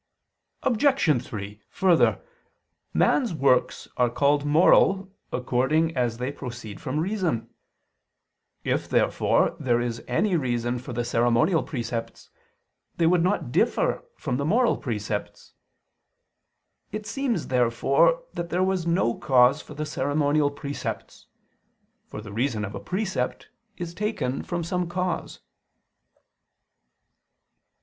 [0.63, 1.23] Obj.
[1.23, 2.19] 3: Further,
[2.91, 7.53] man's works are called moral according as they proceed from reason.
[8.63, 12.31] If therefore there is any reason for the ceremonial precepts,
[12.97, 15.53] they would not differ from the moral precepts.
[16.91, 21.27] It seems therefore that there was no cause for the ceremonial precepts:
[22.07, 25.41] for the reason of a precept is taken from some cause.